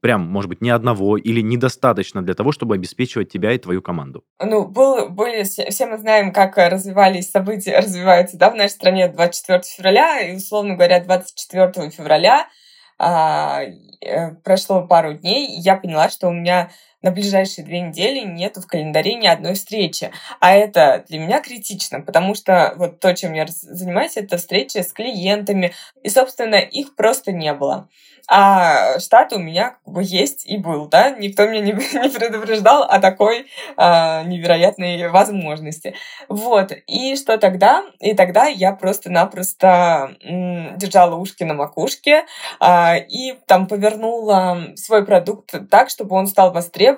[0.00, 4.22] прям, может быть, ни одного или недостаточно для того, чтобы обеспечивать тебя и твою команду?
[4.40, 9.62] Ну, был, были, все мы знаем, как развивались события, развиваются, да, в нашей стране 24
[9.62, 12.46] февраля, и, условно говоря, 24 февраля
[12.96, 13.62] а,
[14.00, 16.70] э, прошло пару дней, и я поняла, что у меня
[17.02, 20.10] на ближайшие две недели нету в календаре ни одной встречи.
[20.40, 24.92] А это для меня критично, потому что вот то, чем я занимаюсь, это встречи с
[24.92, 27.88] клиентами, и, собственно, их просто не было.
[28.32, 32.84] А штат у меня как бы есть и был, да, никто меня не, не предупреждал
[32.84, 35.94] о такой а, невероятной возможности.
[36.28, 37.82] Вот, и что тогда?
[37.98, 42.24] И тогда я просто-напросто держала ушки на макушке
[42.60, 46.89] а, и там повернула свой продукт так, чтобы он стал востребован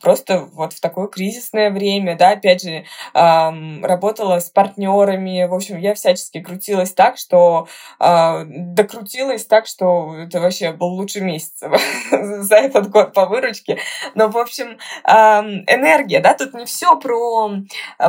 [0.00, 5.78] просто вот в такое кризисное время, да, опять же, а, работала с партнерами, в общем,
[5.78, 11.60] я всячески крутилась так, что а, докрутилась так, что это вообще был лучший месяц
[12.10, 13.78] за этот год по выручке.
[14.14, 17.50] Но, в общем, энергия, да, тут не все про,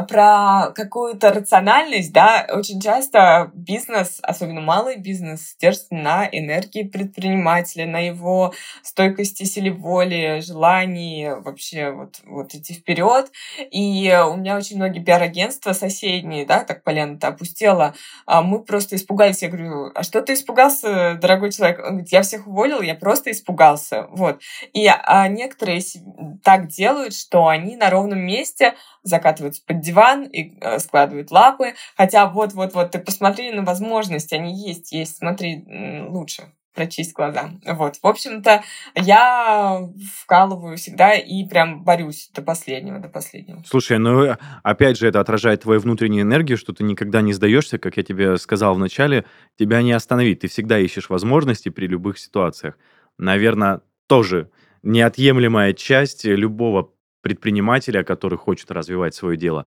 [0.07, 7.99] про какую-то рациональность, да, очень часто бизнес, особенно малый бизнес, держится на энергии предпринимателя, на
[7.99, 8.53] его
[8.83, 11.10] стойкости, силе воли, желании
[11.43, 13.31] вообще вот, вот идти вперед.
[13.71, 17.95] И у меня очень многие пиар-агентства соседние, да, так полента опустела,
[18.25, 19.41] а мы просто испугались.
[19.41, 21.79] Я говорю, а что ты испугался, дорогой человек?
[21.79, 24.07] Он говорит, я всех всех уволил, я просто испугался.
[24.11, 24.41] Вот.
[24.73, 25.81] И а, некоторые
[26.43, 31.73] так делают, что они на ровном месте закатываются под диван и э, складывают лапы.
[31.95, 35.65] Хотя вот-вот-вот, ты посмотри на возможности, они есть, есть, смотри
[36.09, 37.51] лучше прочесть глаза.
[37.65, 37.97] Вот.
[38.01, 38.63] В общем-то,
[38.95, 39.81] я
[40.21, 43.61] вкалываю всегда и прям борюсь до последнего, до последнего.
[43.65, 47.97] Слушай, ну, опять же, это отражает твою внутреннюю энергию, что ты никогда не сдаешься, как
[47.97, 49.25] я тебе сказал вначале,
[49.57, 50.39] тебя не остановить.
[50.39, 52.77] Ты всегда ищешь возможности при любых ситуациях.
[53.17, 54.49] Наверное, тоже
[54.83, 59.65] неотъемлемая часть любого предпринимателя, который хочет развивать свое дело.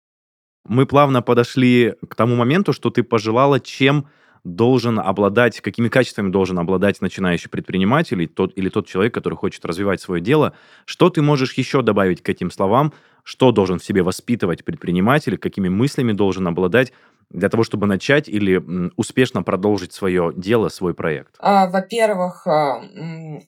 [0.64, 4.08] Мы плавно подошли к тому моменту, что ты пожелала, чем
[4.44, 9.64] должен обладать, какими качествами должен обладать начинающий предприниматель или тот, или тот человек, который хочет
[9.64, 10.54] развивать свое дело.
[10.84, 12.92] Что ты можешь еще добавить к этим словам?
[13.22, 15.38] Что должен в себе воспитывать предприниматель?
[15.38, 16.92] Какими мыслями должен обладать?
[17.32, 18.62] Для того, чтобы начать или
[18.96, 21.36] успешно продолжить свое дело, свой проект?
[21.38, 22.82] А, во-первых, а,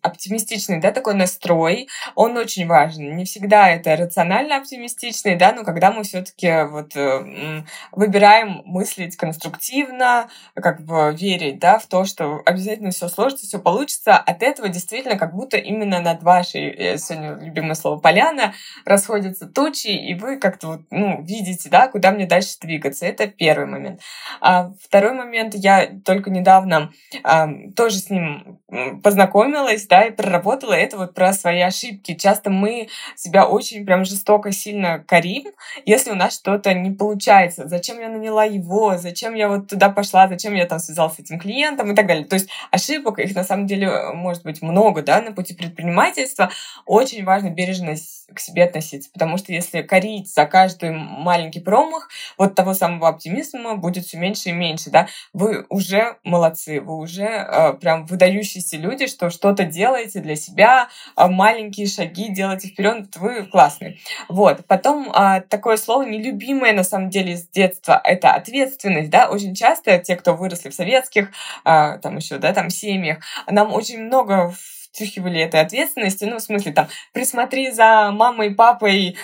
[0.02, 3.16] оптимистичный, да, такой настрой, он очень важен.
[3.16, 10.28] Не всегда это рационально оптимистичный, да, но когда мы все-таки вот э, выбираем мыслить конструктивно,
[10.54, 15.18] как бы верить, да, в то, что обязательно все сложится, все получится, от этого действительно
[15.18, 20.68] как будто именно над вашей, э, сегодня любимое слово, поляна, расходятся тучи, и вы как-то
[20.68, 23.06] вот, ну, видите, да, куда мне дальше двигаться.
[23.06, 24.00] Это первый момент.
[24.40, 28.58] А второй момент, я только недавно а, тоже с ним
[29.02, 32.14] познакомилась, да, и проработала это вот про свои ошибки.
[32.14, 35.44] Часто мы себя очень прям жестоко, сильно корим,
[35.84, 37.68] если у нас что-то не получается.
[37.68, 41.38] Зачем я наняла его, зачем я вот туда пошла, зачем я там связалась с этим
[41.38, 42.26] клиентом и так далее.
[42.26, 46.50] То есть ошибок, их на самом деле может быть много, да, на пути предпринимательства.
[46.86, 47.94] Очень важно бережно
[48.32, 52.08] к себе относиться, потому что если корить за каждый маленький промах,
[52.38, 57.24] вот того самого оптимизма будет все меньше и меньше, да, вы уже молодцы, вы уже
[57.24, 63.46] э, прям выдающиеся люди, что что-то делаете для себя, э, маленькие шаги делаете вперед, вы
[63.46, 63.98] классные.
[64.28, 64.66] Вот.
[64.66, 69.98] Потом э, такое слово нелюбимое на самом деле с детства, это ответственность, да, очень часто
[69.98, 71.30] те, кто выросли в советских,
[71.64, 74.54] э, там еще, да, там семьях, нам очень много
[74.94, 79.16] втюхивали этой ответственности, ну, в смысле, там, присмотри за мамой, папой,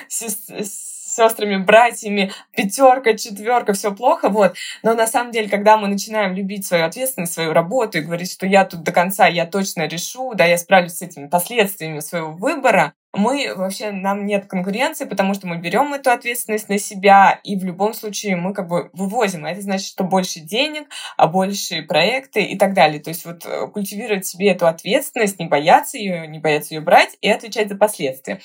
[1.21, 4.55] сестрами, братьями, пятерка, четверка, все плохо, вот.
[4.83, 8.47] Но на самом деле, когда мы начинаем любить свою ответственность, свою работу и говорить, что
[8.47, 12.95] я тут до конца, я точно решу, да, я справлюсь с этими последствиями своего выбора,
[13.13, 17.65] мы вообще, нам нет конкуренции, потому что мы берем эту ответственность на себя, и в
[17.65, 19.45] любом случае мы как бы вывозим.
[19.45, 23.03] А это значит, что больше денег, а больше проекты и так далее.
[23.03, 27.17] То есть вот э, культивировать себе эту ответственность, не бояться ее, не бояться ее брать
[27.21, 28.41] и отвечать за последствия.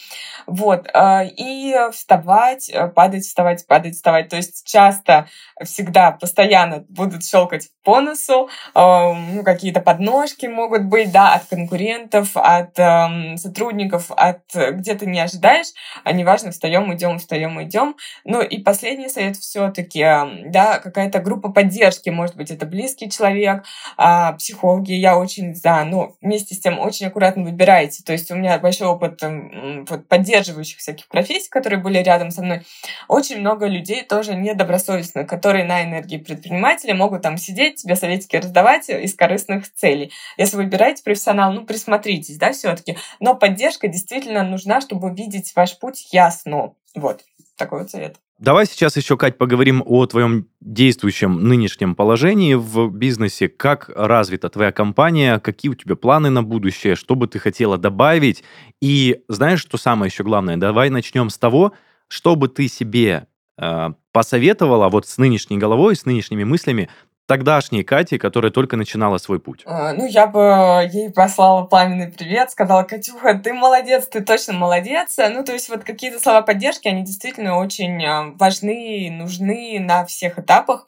[0.47, 0.87] Вот.
[0.93, 4.29] Э, и вставать, э, падать, вставать, падать, вставать.
[4.29, 5.27] То есть часто,
[5.63, 12.79] всегда, постоянно будут щелкать по носу, ну, какие-то подножки могут быть, да, от конкурентов, от
[12.79, 15.67] эм, сотрудников, от где-то не ожидаешь,
[16.03, 17.95] а неважно, встаем, идем, встаем, идем.
[18.23, 20.01] Ну и последний совет все-таки,
[20.49, 23.63] да, какая-то группа поддержки, может быть, это близкий человек,
[23.97, 28.03] а, психологи, я очень за, но вместе с тем очень аккуратно выбирайте.
[28.03, 29.21] То есть у меня большой опыт
[29.89, 32.61] вот, поддерживающих всяких профессий, которые были рядом со мной.
[33.07, 38.89] Очень много людей тоже недобросовестных, которые на энергии предпринимателя могут там сидеть, тебе советики раздавать
[38.89, 40.11] из корыстных целей.
[40.37, 42.97] Если выбираете профессионал, ну, присмотритесь, да, все-таки.
[43.19, 46.73] Но поддержка действительно нужна, чтобы видеть ваш путь ясно.
[46.95, 47.21] Вот,
[47.57, 48.17] такой вот совет.
[48.37, 53.47] Давай сейчас еще, Кать, поговорим о твоем действующем нынешнем положении в бизнесе.
[53.47, 58.43] Как развита твоя компания, какие у тебя планы на будущее, что бы ты хотела добавить.
[58.81, 60.57] И знаешь, что самое еще главное?
[60.57, 61.71] Давай начнем с того,
[62.09, 63.27] что бы ты себе
[63.57, 66.89] э, посоветовала вот с нынешней головой, с нынешними мыслями
[67.27, 69.63] тогдашней Кати, которая только начинала свой путь?
[69.65, 75.15] А, ну, я бы ей послала пламенный привет, сказала, Катюха, ты молодец, ты точно молодец.
[75.17, 80.39] Ну, то есть вот какие-то слова поддержки, они действительно очень а, важны, нужны на всех
[80.39, 80.85] этапах.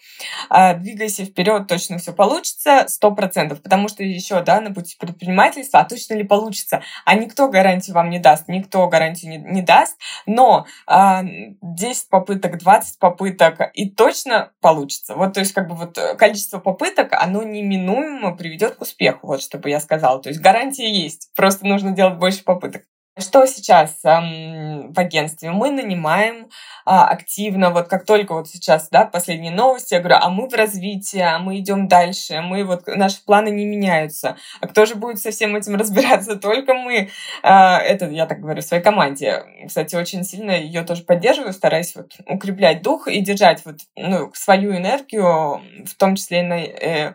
[0.49, 5.79] А, двигайся вперед, точно все получится, сто процентов, потому что еще, да, на пути предпринимательства,
[5.79, 6.81] а точно ли получится?
[7.05, 12.99] А никто гарантии вам не даст, никто гарантии не, не даст, но 10 попыток, 20
[12.99, 15.15] попыток, и точно получится.
[15.15, 19.41] Вот, то есть как бы вот э, количество попыток, оно неминуемо приведет к успеху, вот
[19.41, 20.21] что бы я сказала.
[20.21, 22.83] То есть гарантия есть, просто нужно делать больше попыток.
[23.19, 25.49] Что сейчас эм, в агентстве?
[25.49, 26.49] Мы нанимаем
[26.85, 30.53] а, активно, вот как только вот сейчас, да, последние новости, я говорю, а мы в
[30.53, 34.37] развитии, а мы идем дальше, мы вот, наши планы не меняются.
[34.61, 36.35] А кто же будет со всем этим разбираться?
[36.35, 37.09] Только мы.
[37.41, 39.43] А, это, я так говорю, своей команде.
[39.67, 44.77] Кстати, очень сильно ее тоже поддерживаю, стараюсь вот укреплять дух и держать вот, ну, свою
[44.77, 47.13] энергию, в том числе и на э,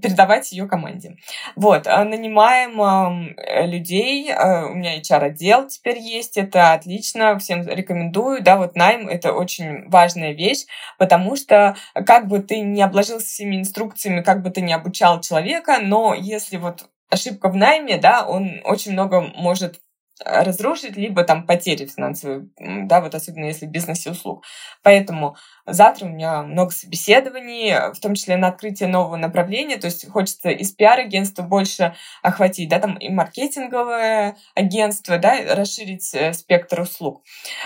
[0.00, 1.16] передавать ее команде.
[1.56, 8.42] Вот, а нанимаем э, людей, э, у меня HR-отдел теперь есть, это отлично, всем рекомендую,
[8.42, 10.64] да, вот найм— это очень важная вещь,
[10.98, 11.76] потому что
[12.06, 16.56] как бы ты не обложился всеми инструкциями, как бы ты не обучал человека, но если
[16.56, 19.80] вот ошибка в найме, да, он очень много может
[20.24, 24.44] разрушить, либо там потери финансовые, да, вот особенно если в бизнесе услуг.
[24.82, 25.36] Поэтому
[25.66, 30.50] завтра у меня много собеседований, в том числе на открытие нового направления, то есть хочется
[30.50, 37.22] из пиар-агентства больше охватить, да, там и маркетинговое агентство, да, расширить э, спектр услуг.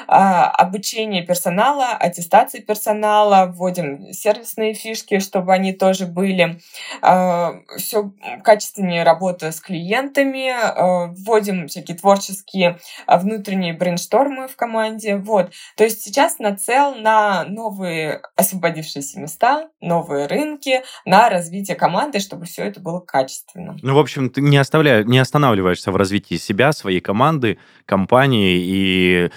[0.06, 6.60] А, обучение персонала, аттестации персонала, вводим сервисные фишки, чтобы они тоже были.
[7.02, 8.12] А, все
[8.44, 15.52] качественнее работа с клиентами, а, вводим всякие творческие внутренние брейнштормы в команде, вот.
[15.76, 22.44] То есть сейчас нацел на новые новые освободившиеся места, новые рынки, на развитие команды, чтобы
[22.44, 23.76] все это было качественно.
[23.82, 29.30] Ну, в общем, ты не, оставляешь, не останавливаешься в развитии себя, своей команды, компании, и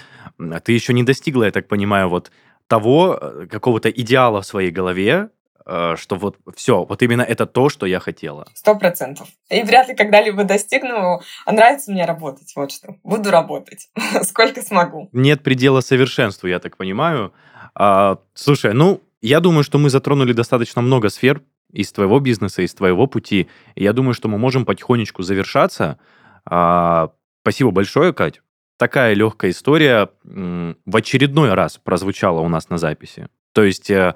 [0.64, 2.30] ты еще не достигла, я так понимаю, вот
[2.66, 5.28] того э, какого-то идеала в своей голове,
[5.66, 8.46] э, что вот все, вот именно это то, что я хотела.
[8.54, 9.28] Сто процентов.
[9.50, 11.20] И вряд ли когда-либо достигну.
[11.46, 12.96] А нравится мне работать, вот что.
[13.02, 13.88] Буду работать,
[14.22, 15.08] сколько смогу.
[15.12, 17.32] Нет предела совершенству, я так понимаю.
[17.74, 21.42] А, слушай, ну, я думаю, что мы затронули достаточно много сфер
[21.72, 23.48] из твоего бизнеса, из твоего пути.
[23.76, 25.98] Я думаю, что мы можем потихонечку завершаться.
[26.44, 27.12] А,
[27.42, 28.42] спасибо большое, Кать.
[28.78, 33.28] Такая легкая история в очередной раз прозвучала у нас на записи.
[33.52, 34.14] То есть э,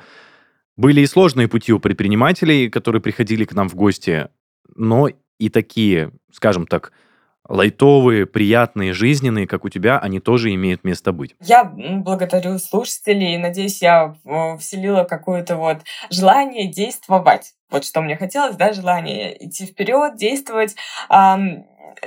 [0.77, 4.29] были и сложные пути у предпринимателей, которые приходили к нам в гости,
[4.75, 6.93] но и такие, скажем так,
[7.49, 11.35] лайтовые, приятные, жизненные, как у тебя, они тоже имеют место быть.
[11.41, 13.39] Я благодарю слушателей.
[13.39, 14.17] Надеюсь, я
[14.59, 15.79] вселила какое-то вот
[16.11, 17.55] желание действовать.
[17.69, 20.77] Вот что мне хотелось, да, желание идти вперед, действовать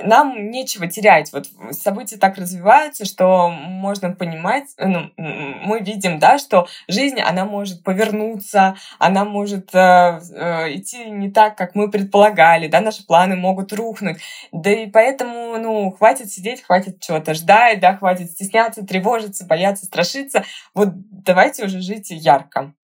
[0.02, 1.32] нам нечего терять.
[1.32, 7.82] Вот события так развиваются, что можно понимать, ну, мы видим, да, что жизнь, она может
[7.82, 13.72] повернуться, она может э, э, идти не так, как мы предполагали, да, наши планы могут
[13.72, 14.18] рухнуть.
[14.52, 20.44] Да и поэтому, ну, хватит сидеть, хватит чего-то ждать, да, хватит стесняться, тревожиться, бояться, страшиться.
[20.74, 22.74] Вот давайте уже жить ярко.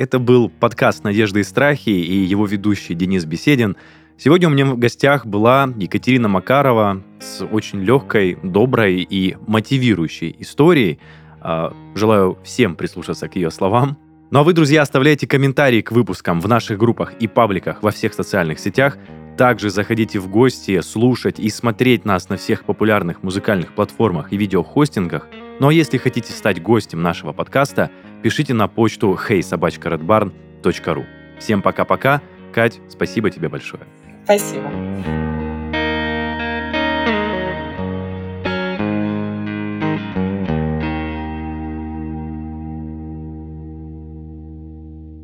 [0.00, 3.76] Это был подкаст «Надежды и страхи» и его ведущий Денис Беседин.
[4.16, 11.00] Сегодня у меня в гостях была Екатерина Макарова с очень легкой, доброй и мотивирующей историей.
[11.42, 13.98] А, желаю всем прислушаться к ее словам.
[14.30, 18.14] Ну а вы, друзья, оставляйте комментарии к выпускам в наших группах и пабликах во всех
[18.14, 18.96] социальных сетях.
[19.36, 25.28] Также заходите в гости, слушать и смотреть нас на всех популярных музыкальных платформах и видеохостингах.
[25.60, 27.90] Ну а если хотите стать гостем нашего подкаста–
[28.22, 31.04] пишите на почту heysobachkaredbarn.ru.
[31.38, 32.20] Всем пока-пока.
[32.52, 33.84] Кать, спасибо тебе большое.
[34.24, 35.39] Спасибо.